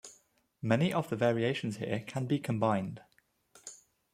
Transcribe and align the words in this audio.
Many 0.63 0.91
of 0.91 1.11
the 1.11 1.15
variations 1.15 1.77
here 1.77 1.99
can 2.07 2.25
be 2.25 2.39
combined. 2.39 3.01